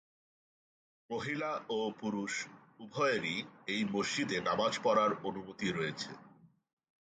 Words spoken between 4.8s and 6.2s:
পড়ার অনুমতি রয়েছে।